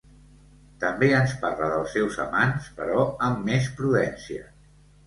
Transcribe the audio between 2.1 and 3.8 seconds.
amants, però amb més